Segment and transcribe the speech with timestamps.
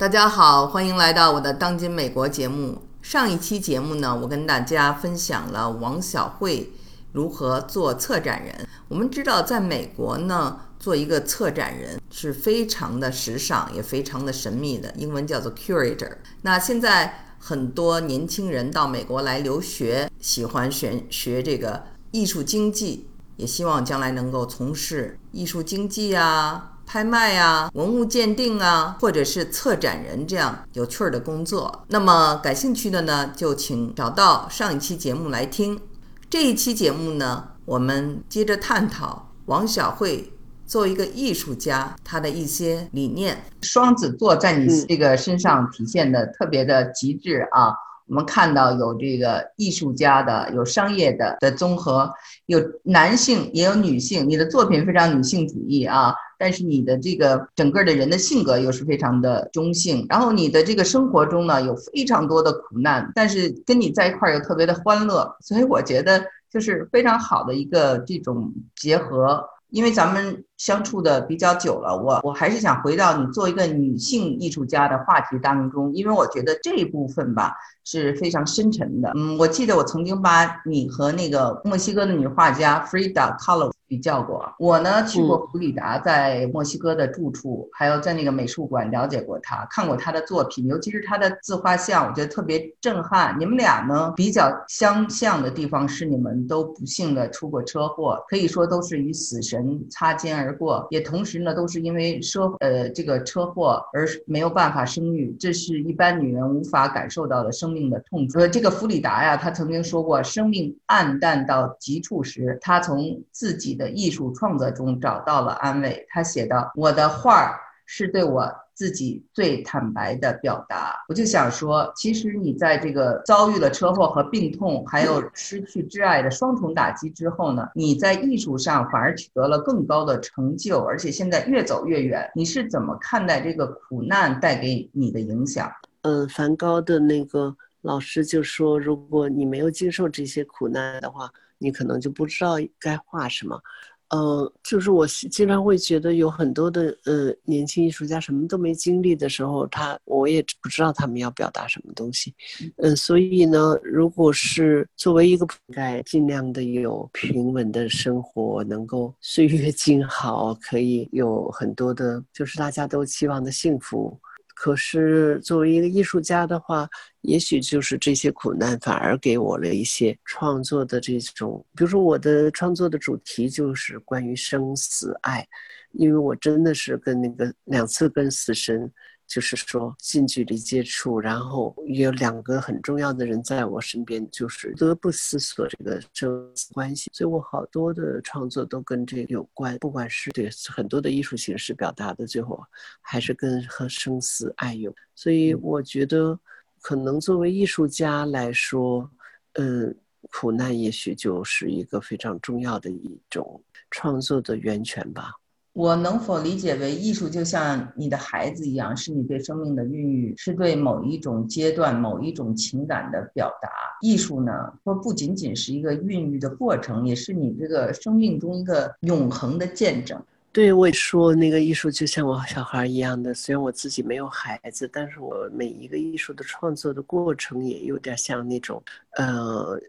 [0.00, 2.80] 大家好，欢迎来到我的当今美国节目。
[3.02, 6.72] 上一期节目呢，我跟大家分享了王小慧
[7.12, 8.66] 如何做策展人。
[8.88, 16.12] 我们知道，在美国呢，做一个策展人是非常的时尚，也非常的神秘的，英文叫做 curator。
[16.40, 21.82] 那现在很多年轻人到美国来留学，喜欢学学这个
[22.12, 23.06] 艺术经济，
[23.36, 26.78] 也希望将来能够从事艺术经济啊。
[26.92, 31.84] 拍卖啊，文物鉴定啊，或者是策展人这样有趣儿的工作。
[31.86, 35.80] 那么感兴趣的呢，就请找到上一期节目来听。
[36.28, 40.32] 这一期节目呢，我们接着探讨王小慧
[40.66, 43.40] 作为一个艺术家，她的一些理念。
[43.62, 47.72] 双子座在你这个身上体现的特别的极致啊。
[48.08, 52.12] 我们看到有这个艺术家的，有商业的的综合，
[52.46, 54.28] 有男性也有女性。
[54.28, 60.06] 你的作品非常女性主义啊，但是你的这个整个的人的性格又是非常的中性。
[60.08, 69.44] 然后你的这个生活中呢，有非常多的苦难，但是跟你在一块儿又特别的欢乐，所以我觉得就是非常好的一个这种结合。
[69.68, 79.12] 因为咱们相处的比较久了，我我还是想回到你做一个女性艺术家的话题当中，因为我觉得这一部分吧是非常深沉的。
[79.14, 83.70] 嗯，我记得我曾经把你和那个墨西哥的女画家 Frida Kahlo。
[83.90, 93.36] 比较过，我呢去过弗里达在墨西哥的住处，还有在那个美术馆了解过他，看过他的作品，尤其是他的自画像，我觉得特别震撼。
[93.36, 108.24] 你们俩呢比较相像的地方是你们都不幸的出过车祸，可以说都是与死神擦肩而过，也同时呢都是因为车呃这个车祸而没有办法生育，这是一般女人无法感受到的生命的痛。
[108.34, 113.79] 呃，这个弗里达呀，她曾经说过，生命暗淡到极处时，她从自己。
[113.80, 116.06] 的艺术创作中找到了安慰。
[116.10, 132.30] 他写道：“我的画儿是对我自己最坦白的表达。”我就想说，其实你在这个遭遇了车祸和病痛，还有 失去挚爱的双重打击之后呢，你在艺术上反而取得了更高的成就，而且现在越走越远。
[132.34, 135.70] 你是怎么看待这个苦难带给你的影响？
[136.02, 141.30] 嗯，梵高的那个老师就说：“如果你没有经受这些苦难的话。”
[141.62, 143.60] 你可能就不知道该画什么，
[144.08, 152.34] 呃，就是我经常会觉得有很多的呃年轻艺术家什么都没经历的时候，他我也不知道他们要表达什么东西，
[152.78, 164.18] 嗯，所以呢，如果是作为一个应该尽量的有平稳的生活，能够岁月静好，可以有很多的，就是大家都期望的幸福。
[164.62, 166.86] 可是作为一个艺术家的话，
[167.22, 175.48] 也许就是这些苦难反而给我了一些创作的这种，比如说我的创作的主题就是关于生死爱，
[175.92, 178.92] 因为我真的是跟那个两次跟死神。
[179.30, 187.08] 就是说近距离接触，然后有两个很重要的人在我身边，就是不得不思索这个生死关系。
[187.12, 192.60] 所以我好多的创作都跟这个有关，不管是对很多的艺术形式表达的，最后
[193.00, 194.92] 还是跟和生死爱有。
[195.14, 196.36] 所以我觉得，
[196.82, 199.08] 可能作为艺术家来说，
[199.52, 199.96] 嗯，
[200.32, 203.62] 苦难也许就是一个非常重要的一种
[203.92, 205.34] 创作的源泉吧。
[205.72, 213.68] 我能否理解为艺术就像你的孩子一样，是你对生命的孕育，是对某一种阶段、某一种情感的表达。
[214.00, 220.20] 艺术呢，说不仅仅是一个孕育的过程，也是你这个生命中一个永恒的见证。
[220.52, 228.82] 对，我说那个艺术就像我小孩一样的，虽然我自己没有孩子，但是我每一个艺术的创作的过程也有点像那种，
[229.16, 229.80] 呃。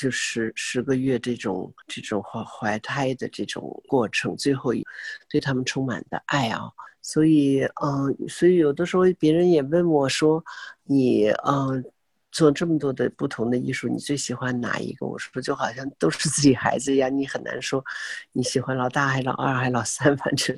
[0.00, 4.84] 就是十个月这种这种怀怀胎的这种过程，最后一
[5.28, 6.70] 对他们充满的爱啊，
[7.02, 10.44] 所以嗯，所以有的时候别人也问我说，
[10.84, 11.84] 你嗯。
[12.32, 15.04] 做这么多的不同的艺术，你最喜欢哪一个？
[15.04, 17.84] 我说就好像都是自己孩子一样，你很难说
[18.30, 20.56] 你喜欢老大还老二还老三，反正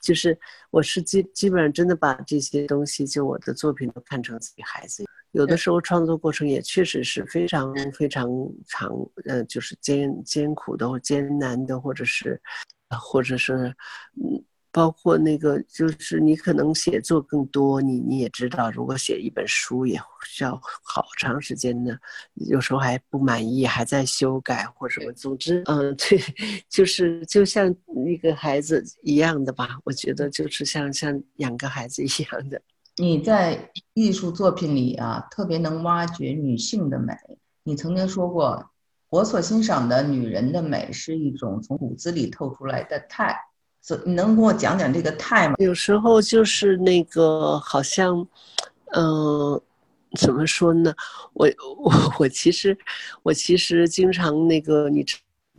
[0.00, 0.36] 就是
[0.72, 5.04] 我是基基本上真的把这些东西，就我的作品都看成自己孩子。
[5.32, 8.28] 有的时候创作过程也确实是非常非常
[8.66, 8.90] 长，
[9.26, 12.40] 呃，就是艰艰苦的或艰难的，或者是，
[12.88, 13.74] 或者是，
[14.22, 14.42] 嗯。
[14.74, 21.94] 包括那个，就是你可能写作更多，你你也知道，如果写一本书也需要好长时间的，
[22.36, 25.12] 有时候还不满意，还在修改或什么。
[25.12, 26.18] 总之，嗯， 对，
[26.70, 27.68] 就是就像
[28.06, 29.78] 那个孩子一样的吧。
[29.84, 32.58] 我觉得就是像像养个孩子一样的。
[32.96, 37.14] 你在艺术作品里啊，特别能挖掘女性的美。
[37.62, 38.70] 你曾经说过，
[39.08, 43.36] 我所欣赏的女人的美是一种从骨子里透出来的态。
[43.80, 45.54] 所你能跟我讲讲这个态吗？
[45.58, 48.26] 有时候就是那个好像，
[48.94, 49.60] 嗯，
[50.18, 50.94] 怎么说呢？
[51.32, 51.48] 我
[51.82, 52.76] 我我其实
[53.22, 55.04] 我其实经常那个你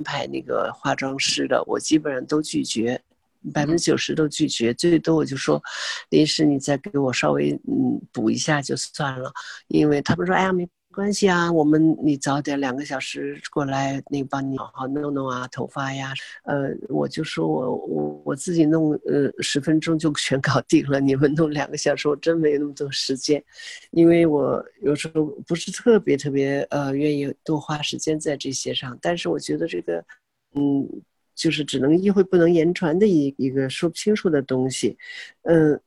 [0.06, 3.02] 排那个化妆师的，我基本上都拒绝，
[3.52, 5.62] 百分之九十都拒绝，最多我就说，
[6.10, 9.32] 临时你再给我稍微嗯补一下就算了，
[9.68, 10.68] 因为他们说哎呀没。
[10.96, 16.14] 关系啊，我们你早点两个小时过来，那个帮你好好弄弄啊，头发呀，
[16.44, 21.00] 呃，我就说我我我自己弄，呃，十分钟就全搞定了。
[21.00, 23.44] 你们弄两个小时，我真没那么多时间，
[23.90, 28.96] 因为我有时候不是特别特别呃愿意多花时间在这些上。
[29.02, 30.06] 但是我觉得这个，
[30.54, 30.88] 嗯，
[31.36, 34.98] 就是只能意会不能言传的一一个说不清楚的东西，
[35.44, 35.80] 嗯，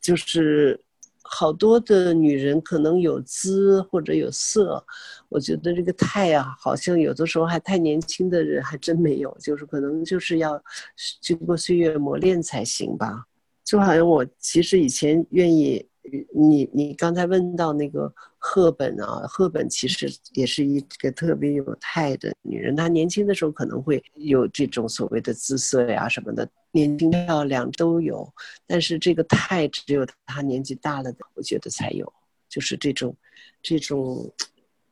[0.00, 0.80] 就是。
[1.24, 4.84] 好多的女人可能有姿或者有色，
[5.30, 10.62] 我觉得这个态啊，好像有的时候还太年轻的人还真没有，就是可能就是要
[11.22, 13.24] 经过岁月磨练才行吧。
[13.64, 15.86] 就好像我其实以前愿意。
[16.34, 18.12] 你你刚才问到那个
[18.44, 22.74] 赫本啊，赫本其实也是一个特别有态的女人。
[22.74, 28.28] 她年轻的时候可能会有这种所谓的姿色呀什么的，年轻漂亮都有。
[28.66, 32.12] 但是这个态只有她年纪大了的，我觉得才有，
[32.48, 33.16] 就是这种，
[33.62, 34.28] 这种，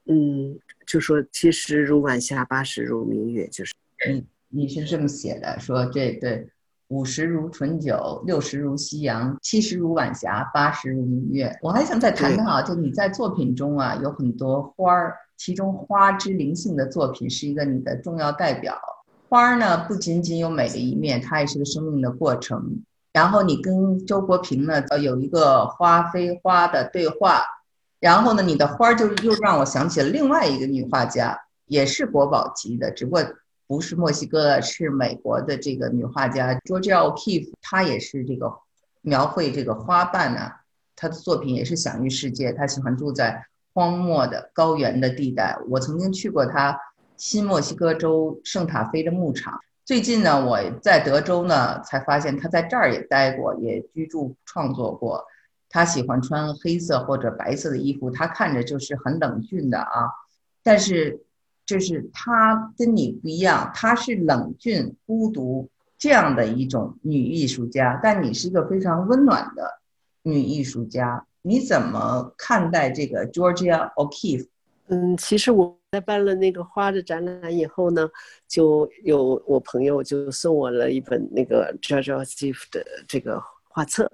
[0.07, 0.57] 嗯，
[0.87, 3.75] 就说七十如晚霞，八十如明月，就是。
[4.09, 6.49] 嗯，你是这么写的，说这对。
[6.91, 11.57] 五十如醇酒，六十如夕阳，七十如晚霞，八十如明月。
[11.63, 18.77] 我还想再谈谈啊，就你在作品中啊，有很多花儿，其中花之灵性的作品是一个你的重要代表。
[19.29, 22.83] 花儿呢，不仅仅有美的一面，它也是个生命的过程。
[23.13, 27.43] 然后你跟周国平呢，呃，有一个花非花的对话。
[28.01, 33.23] 然后呢，你的花儿就又让我想起了另外一个女画家，也是国宝级的，只不过。
[33.71, 38.53] 不是墨西哥的，是美国的这个女画家 Georgia O'Keeffe，她也是这个
[39.01, 40.51] 描绘这个花瓣呢。
[40.97, 42.53] 她的作品也是享誉世界。
[42.53, 45.57] 她喜欢住在荒漠的高原的地带。
[45.69, 46.77] 我曾经去过她
[47.17, 49.61] 新墨西哥州圣塔菲的牧场。
[49.85, 55.25] 最近呢，我在德州呢，才发现她在这儿也待过，也居住创作过。
[55.69, 60.11] 她喜欢穿黑色或者白色的衣服，她看着就是很冷峻的啊，
[60.65, 61.25] 但是。
[61.71, 69.71] 就是她跟你不一样，她是冷峻、孤独这样的一种女艺术家，但你是一个非常温暖的
[70.25, 71.25] 女艺术家。
[71.43, 74.49] 你怎么看待这个 Georgia O'Keeffe？
[74.89, 78.09] 嗯，其实我在办了那个花的展览以后呢，
[78.49, 84.11] 就有我朋友就送我了一本那个 Georgia O'Keeffe 的这个画册，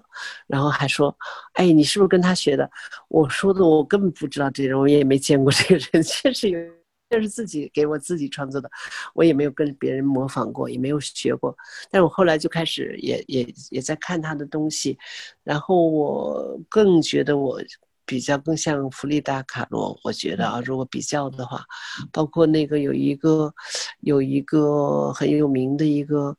[0.46, 1.16] 然后还说
[1.54, 2.70] ：“哎，你是不是跟他学的？”
[3.08, 6.60] 我说的我根本不知道这人，我也没见过这个人， 确实有。
[7.08, 8.68] 这是自己给我自己创作的，
[9.14, 11.56] 我也没有跟别人模仿过，也没有学过。
[11.90, 14.98] 但我后来就开始也也也在看他的东西，
[15.44, 17.60] 然后我更觉得我
[18.04, 19.98] 比较更像弗里达·卡罗。
[20.02, 21.64] 我觉得啊，如果比较的话，
[22.12, 23.54] 包括那个有一个
[24.00, 26.36] 有一个很有名的一个。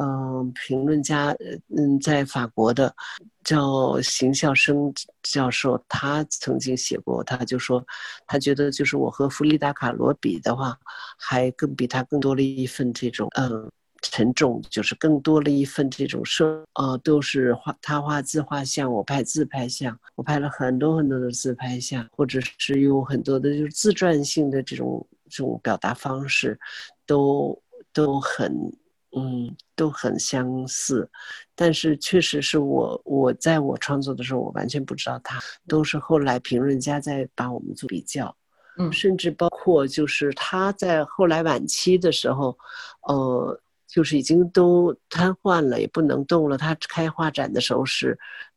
[0.00, 1.34] 嗯，评论家，
[1.76, 2.94] 嗯，在法国的
[3.42, 4.92] 叫邢孝生
[5.24, 7.84] 教授，他曾经写过，他就说，
[8.24, 10.78] 他觉得就是我和弗里达卡罗比的话，
[11.18, 13.68] 还更比他更多了一份这种嗯
[14.00, 26.56] 沉重，就是更多了一份这种生，呃，都是画他画自画像，我拍自拍像，我拍了很多很多的自拍像，或者是有很多的就是自传性的这种这种表达方式，
[27.04, 27.60] 都
[27.92, 28.72] 都很。
[29.18, 31.10] 嗯，都很相似，
[31.54, 38.36] 但是确实是我我在我创作的时候，我完全不知道他，都是后来评论家在把我们做比较，
[38.78, 42.56] 嗯，甚至包括就是他在后来晚期的时候，
[43.08, 46.56] 呃，就是已经都瘫痪了，也不能动了。
[46.56, 48.16] 他开画展的时候是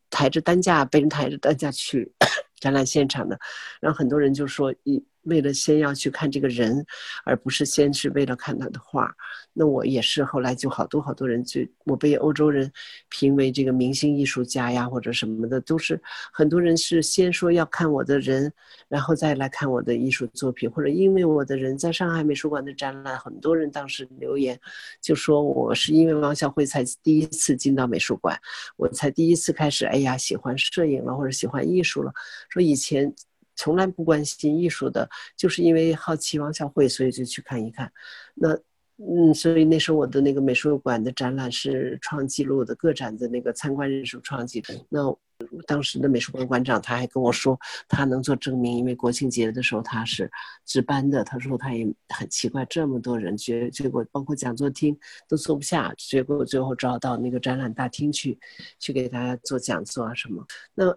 [0.10, 2.12] 抬着担架，被人抬着担架去
[2.60, 3.40] 展览现场的，
[3.80, 5.04] 然后很多人就说一。
[5.24, 6.86] 为了先要去看这个人，
[7.26, 9.14] 而不是先是为了看他的画。
[9.54, 12.72] 那我也是后来就好多好多人就我被欧洲人
[13.10, 16.02] 评为这个明星艺术家呀，或者什么的，都是
[16.32, 18.52] 很多人是先说要看我的人，
[18.88, 24.60] 然后再来看我的艺术作品，或者因为我的人在上海美术馆的展览，很多人当时留言
[25.02, 28.40] 就说我是因为王小慧才第一次进到美术馆，
[28.78, 32.14] 我才第一次开始哎呀喜欢摄影了或者喜欢艺术了，
[32.50, 33.14] 说以前。
[33.56, 37.92] 从来不关心艺术的，就是因为好奇王小慧，所以就去看一看。
[38.34, 38.50] 那，
[38.98, 44.86] 嗯，所以那时候我的那个美术馆的展览是创纪录的，个展的那个参观人数创纪录。
[44.90, 45.18] 那
[45.66, 50.32] 当时的美术馆馆长他还跟我说，他能做证明，因为国庆节的时候他是
[50.66, 51.24] 值班的。
[51.24, 54.96] 他说他也很奇怪，这么多人，结结果包括讲座厅
[55.28, 58.38] 都坐不下，结果最后只好到那个展览大厅去，
[58.78, 60.46] 去给大家做讲座啊什么。
[60.76, 60.96] 那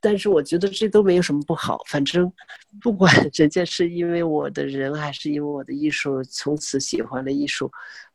[0.00, 2.30] 但是我觉得这都没有什么不好，反正
[2.80, 7.70] 不管 人家是因为我的人，还是因为我的艺术，从此喜欢了艺术，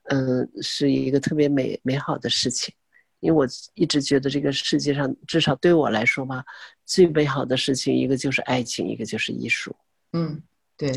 [0.05, 2.73] 嗯，是一个特别美美好的事情。
[3.21, 6.41] 因为我一直觉得这个世界上，至少对我来说吧，
[6.85, 9.75] 最美好的事情，一个就是爱情，一个就是艺术。
[10.13, 10.41] 嗯，
[10.77, 10.89] 对，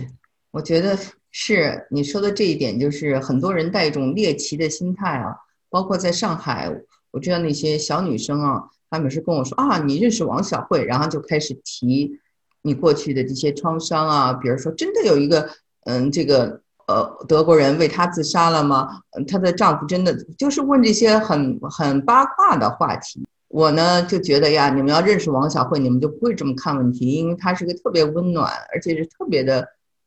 [0.52, 0.96] 我觉得
[1.32, 5.34] 是你说的这一点，就是很多人带一种猎奇的心态啊，
[5.68, 6.70] 包括在上海，
[7.10, 12.20] 我知道那些小女生啊，他们是跟我说啊，你认识王小慧，然后就开始提
[12.62, 15.48] 你过去的这些创伤啊，比如说真的有一个，
[15.86, 16.60] 嗯，这个。
[16.88, 19.02] 呃，德国人为她自杀了吗？
[19.28, 23.24] 她的丈夫真的就是问这些很很八卦的话题。
[23.46, 29.66] 我呢就觉得呀，你们要认识王小慧，你们就不会这么看问题，因为她是个特别温暖，而且是特别的，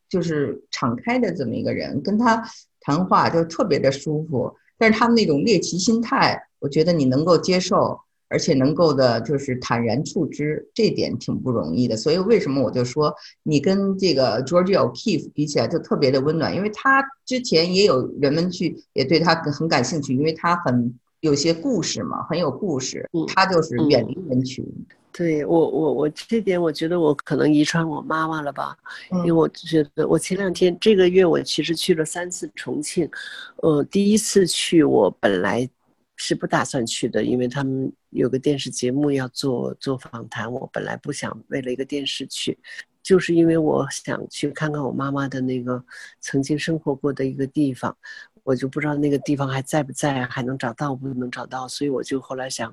[0.09, 2.43] 就是敞开的这么一个人，跟她
[2.81, 4.53] 谈话就特别的舒服。
[4.77, 8.01] 但是他们那种猎奇心态，我觉得你能够接受。
[8.27, 11.96] 而且能够的，就是坦然处之，这点挺不容易的。
[11.96, 13.13] 所以为什么我就说
[13.44, 23.08] 你跟这个 George O'Keeffe 比起来就特别的温暖，因为他之前也有人们去也对他很感兴趣，因为他很有些故事嘛，很有故事。
[23.27, 24.65] 他就是远离人群。
[25.12, 28.75] 对我，我我这点我觉得我可能遗传我妈妈了吧，
[29.12, 33.10] 因为我觉得我前两天这个月我其实去了三次重庆，
[33.58, 35.70] 呃，第一次去我本来。
[36.15, 40.51] 是不打算去的，因为他们有个电视节目要做做访谈。
[40.51, 42.57] 我本来不想为了一个电视去，
[43.03, 45.84] 就是因为我想去看看我妈妈的那个
[46.22, 47.98] 曾经生活过的一个地方。
[48.45, 52.71] 我就不知道那个地方还在不在，还能找到不能找到，所以我就后来想，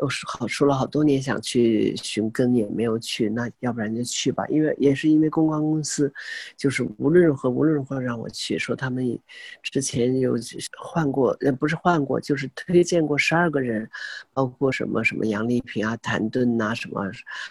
[0.00, 6.12] 我说好说了好多年想去寻根也没有去，那要不然就去吧，因为也是因为公关公司，
[6.56, 9.16] 就是无论如何无论如何让我去，说他们
[9.62, 10.36] 之前有
[10.76, 13.88] 换过，呃不是换过，就是推荐过十二个人，
[14.32, 17.00] 包括什么什么杨丽萍啊、谭盾呐什么，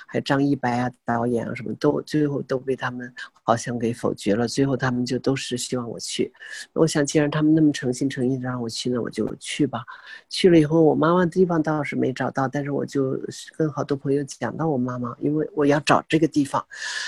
[0.08, 3.14] 还有张一白啊导演啊什么都最后都被他们
[3.44, 6.34] 好像给否决了，最后他们就都是希望我去，
[6.74, 7.66] 我想既然他们那那。
[7.66, 9.84] 么诚心诚意的让我去呢，我就去吧。
[10.30, 13.18] 去了以后，我妈妈的地方倒是没找到，但是我就
[13.56, 16.64] 跟好多朋友讲到我妈妈，因为我要找这个地方。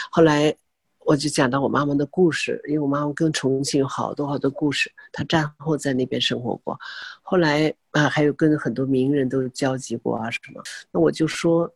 [0.09, 0.55] 后来
[0.99, 6.79] 我就讲到我妈妈的故事，因为我妈妈跟重庆有好多好多故事，她战后在那边生活过。
[7.21, 10.61] 后来啊，还有跟很多名人都交集过啊什么。
[10.91, 11.69] 那我就说。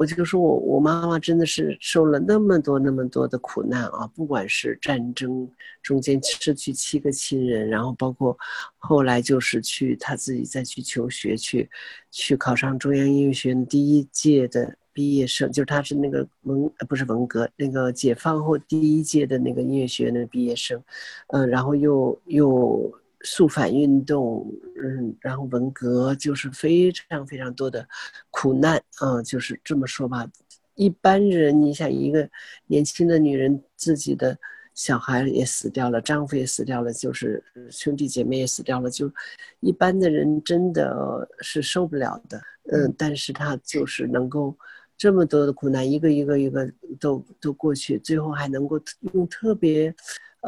[0.00, 4.06] 我就说，我我妈妈真的是受了那么多那么多的苦难啊！
[4.14, 5.46] 不管是战争
[5.82, 8.34] 中间失去七个亲人，然后包括
[8.78, 11.68] 后来就是去她自己再去求学，去
[12.10, 20.82] 去考上中央音乐学院第一届的毕业生，就是她是那个文不是文革那个解放后第一届的那个音乐学院的毕业生，
[21.28, 22.90] 嗯，然后又又。
[23.22, 24.50] 肃反运动，
[24.82, 27.86] 嗯，然后文革就是非常非常多的
[28.30, 30.26] 苦难，嗯，就是这么说吧。
[30.74, 32.28] 一般人，你想一个
[32.66, 34.38] 年轻的女人，自己的
[34.74, 39.12] 小孩也死掉了，丈夫也死掉了，就是兄弟姐妹也死掉了，就
[39.60, 42.40] 一般的人真的是受不了的，
[42.72, 44.56] 嗯，但是她就是能够
[44.96, 48.80] 这么多的苦难，一个一个一个都都过去，最后还能够
[49.12, 49.94] 用特别，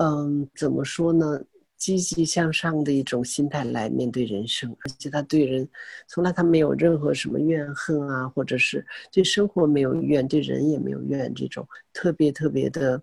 [0.01, 1.39] 嗯，怎么说呢？
[1.83, 5.69] 积极向上的一种心态来面对人生，而且他对人
[6.07, 13.03] 从来他没有任何什么怨恨啊，或者是对生活没有怨，对人也没有怨，这种特别特别的，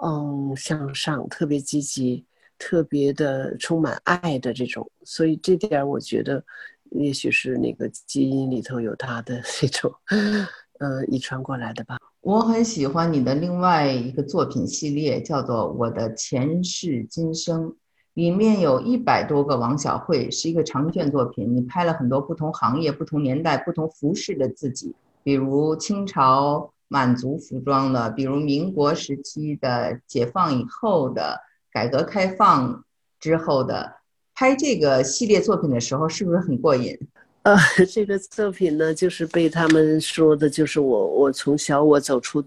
[0.00, 2.24] 嗯，向上，特别积极，
[2.56, 4.88] 特别的充满爱的这种。
[5.02, 6.40] 所以这点我觉得，
[6.92, 9.92] 也许是那个基因里头有他的这种，
[10.78, 11.98] 呃，遗传过来的吧。
[12.20, 17.64] 我很喜欢你的另外一个作品系列，叫做《我的前世今生》。
[18.14, 21.54] 里面有一百多个王小慧，是一个长卷作品。
[21.54, 31.40] 你拍了很多不同行业、不同年代、不同服饰的自己，比如清朝满族服装的，比如民国时期的、解放以后的、
[31.70, 32.84] 改革开放
[33.18, 33.96] 之后的。
[34.34, 36.98] 拍这个系列作品的时候，是不是很过瘾？
[37.42, 37.56] 呃，
[37.90, 42.42] 这个作品呢，就是被他们说的，就是我，我从小我走出。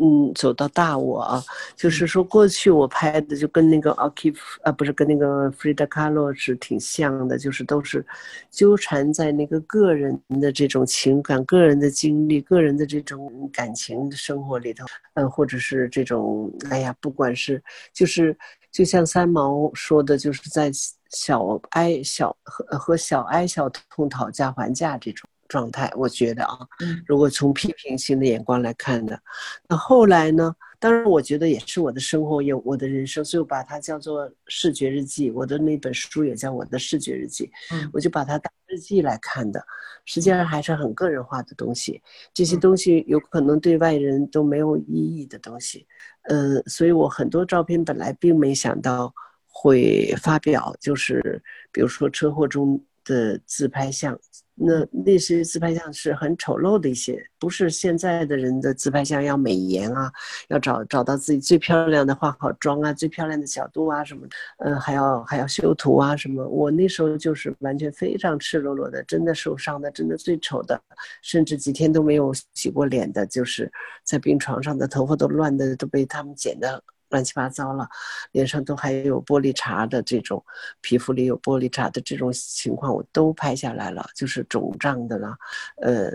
[0.00, 1.42] 嗯，走到大我啊，
[1.74, 8.04] 就是说过去我拍的就跟那个 o k i 啊，不是跟那个 Frida Kahlo 是挺像的，就是都是
[8.50, 14.84] 纠缠在那个个人的这种情感、个人的经历、个人的这种感情生活里头，
[15.14, 17.62] 嗯，或者是这种，哎呀，不管是
[17.92, 18.36] 就是
[18.70, 20.70] 就像三毛说的，就是在
[21.10, 25.28] 小哀小和和小哀小痛讨价还价这种。
[25.48, 25.90] 状态。
[25.96, 26.58] 我觉得啊，
[27.06, 29.20] 如果从批评性的眼光来看的，
[29.68, 30.54] 那后来呢？
[30.78, 35.30] 当然，我觉得也是我的生活，有我的人生，所以我把它叫做视觉日记。
[35.30, 39.66] 我的那本书也叫我的视觉日记，嗯，我就把它当日记来看的。
[40.04, 42.02] 实际上还是很个人化的东西，
[42.34, 45.86] 这些东西有可能对外人都没有意义的东西，
[46.24, 49.12] 嗯，所以我很多照片本来并没想到
[49.48, 54.16] 会发表，就是比如说车祸中的自拍像。
[54.58, 60.10] 那那些自拍像是很丑陋的一些，不是现在的人的自拍像要美颜啊，
[60.48, 64.26] 要找找到自己最漂亮的化好妆啊，最漂亮的角度啊什么，
[64.64, 66.42] 嗯，还要还要修图啊什么。
[66.48, 70.80] 我那时候就是完全非常赤裸裸的，真的受伤的，真的最丑的，
[71.20, 73.70] 甚至几天都没有洗过脸的，就是
[74.04, 76.82] 在病床上的，头发都乱的，都被他们剪的。
[77.10, 77.88] 乱七八糟了，
[78.32, 80.44] 脸上都还有玻璃碴的这种，
[80.80, 85.36] 皮肤里有玻璃碴的这种情况，我都拍下来了，就是肿胀的了，
[85.76, 86.10] 呃，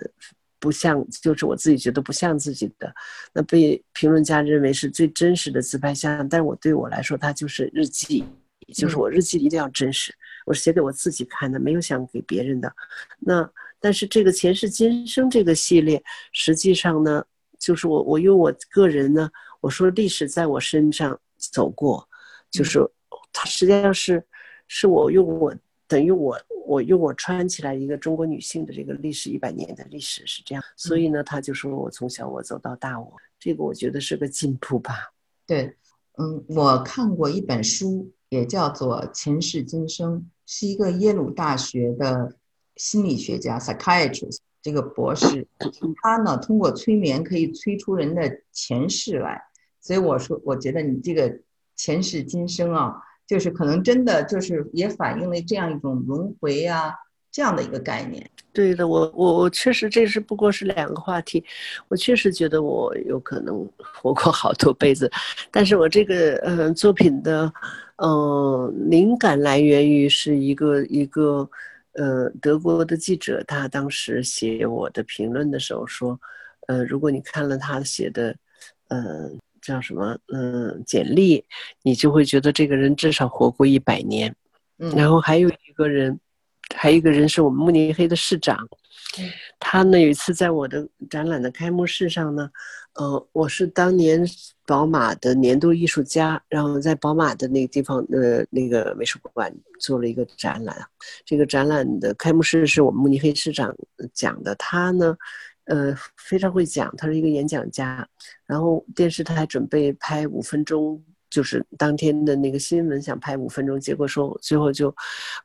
[0.60, 2.93] 不像，就是我自己觉得不像自己的，
[3.33, 8.25] 那被评论家认为是最真实的自拍像，但是我对我来说，它就是日记，
[8.74, 10.13] 就是我日记一定要真实，
[10.45, 12.71] 我是写给我自己看的，没有想给别人的。
[13.19, 17.24] 那但是这个前世今生这个系列，实际上呢，
[17.57, 19.29] 就是我我用我个人呢。
[19.62, 22.06] 我说历史在我身上走过，
[22.50, 22.80] 就是
[23.32, 24.22] 它实际上是
[24.68, 25.56] 是我用我
[25.88, 35.12] 等于我我用我穿起来一个中国女性的这个历史一百年的历史是这样，所以呢，他就说我从小我走到大我，这个我觉得是个进步吧。
[35.46, 35.75] 对，
[36.18, 42.36] 嗯，我看过一本书，也叫做《前世今生》，是一个耶鲁大学的
[42.77, 45.48] 心理学家 （psychiatrist） 这个博士，
[46.01, 49.41] 他呢通过催眠可以催出人的前世来。
[49.81, 51.35] 所以我说，我觉得你这个
[51.75, 52.93] 前世今生啊，
[53.25, 56.93] 就是可能真的就是也反映了这样一种轮回啊
[57.31, 58.29] 这样的一个概念。
[58.53, 61.43] 对的，我我我确实这是不过是两个话题，
[61.88, 65.09] 我确实觉得我有可能活过好多辈子，
[65.50, 67.51] 但是我这个呃作品的
[67.95, 71.50] 嗯灵感来源于是一个一个
[71.93, 76.19] 呃德国的记者，他当时写我的评论的时候说，
[76.67, 78.35] 呃如果你看了他写的
[78.89, 79.39] 嗯。
[79.62, 80.18] 叫什么？
[80.34, 81.46] 嗯，简历，
[81.84, 84.36] 你就会觉得这个人至少活过一百年。
[84.80, 86.19] 嗯，然后还有一个人，
[86.76, 88.67] 还有一个人是我们慕尼黑的市长。
[89.60, 92.50] 他呢有一次在我的展览的开幕式上呢，
[92.93, 94.26] 呃，我是当年
[94.65, 100.76] 宝马的年度艺术家，然后在宝马的那个地方呃那个美术馆做了一个展览。
[101.26, 103.76] 这个展览的开幕式是我们慕尼黑市长
[104.13, 104.56] 讲的。
[104.56, 105.15] 他呢。
[105.65, 108.08] 呃，非常会讲，他是一个演讲家。
[108.45, 114.93] 然后电视台准备拍五分钟，就是当天的那个新闻，想拍五分钟，结果说最后就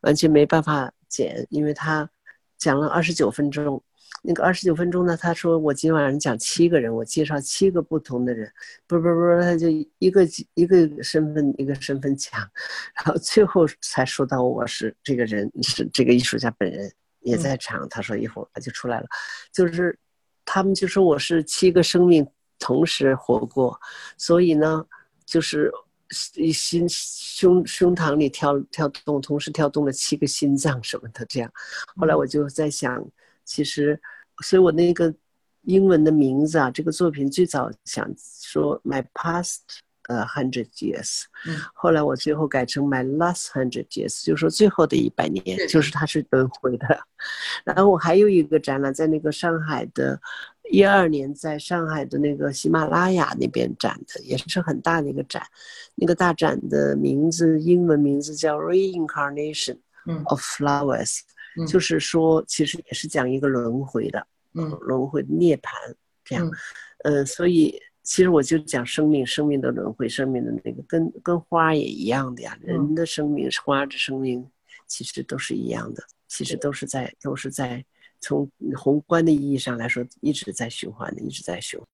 [0.00, 2.08] 完全没办法剪，因为他
[2.56, 3.82] 讲了二十九分钟。
[4.22, 8.50] 那个二十九分钟呢，他说我今晚上讲七个人，我介绍七个不同的人，
[8.86, 12.40] 不不不，他就一个一个身份一个身份讲，
[12.96, 17.86] 然后最后才说到我是这个人，是这个艺术家本人也在场。
[17.88, 19.06] 他说一会儿他就出来了，
[19.52, 19.96] 就是。
[20.46, 22.26] 他们就说我是七个生命
[22.58, 23.78] 同时活过，
[24.16, 24.86] 所以呢，
[25.26, 25.70] 就是
[26.54, 31.52] 心胸胸膛里跳跳动，同时跳动了七个心脏什么的这样。
[31.96, 33.04] 后来我就在想，
[33.44, 34.00] 其实，
[34.42, 35.12] 所以我那个
[35.62, 39.60] 英文的名字啊，这个作品最早想说 My Past。
[40.08, 46.86] 呃，hundred years，嗯，后来我最后改成 my last hundred years，就是说最后的一百年，就是它是轮回的。
[47.64, 50.20] 然后我还有一个展览，在那个上海的，
[50.70, 55.42] 一二年在上海的那个喜马拉雅那边展的，也是很大的一个展。
[55.96, 59.78] 那个大展的名字，英文名字叫 reincarnation
[60.26, 61.22] of flowers，
[61.66, 65.70] 就是说其实也是讲一个轮回的，嗯，轮回涅槃
[66.24, 66.48] 这样，
[67.02, 67.82] 呃，所以。
[68.06, 72.56] 其实我就讲生命，生命的轮回，生命的那个跟跟花也一样的呀。
[72.62, 74.48] 人的生命，花的生命，
[74.86, 77.84] 其实都是一样的，其实都是在都是在
[78.20, 81.84] 从宏观的意义上来说，一直在循环的，一直在循环。